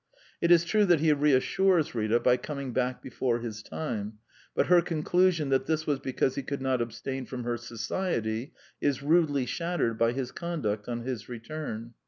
It 0.41 0.49
is 0.49 0.65
true 0.65 0.85
that 0.85 0.99
he 0.99 1.13
reassures 1.13 1.93
Rita 1.93 2.19
by 2.19 2.35
coming 2.35 2.73
back 2.73 3.03
before 3.03 3.37
his 3.37 3.61
time; 3.61 4.17
but 4.55 4.65
her 4.65 4.81
conclusion 4.81 5.49
that 5.49 5.67
this 5.67 5.85
was 5.85 5.99
because 5.99 6.33
he 6.33 6.41
could 6.41 6.59
not 6.59 6.81
abstain 6.81 7.27
from 7.27 7.43
her 7.43 7.55
society 7.55 8.51
is 8.81 9.03
rudely 9.03 9.45
shattered 9.45 9.99
by 9.99 10.13
his 10.13 10.31
conduct 10.31 10.89
on 10.89 11.01
his 11.01 11.29
return. 11.29 11.93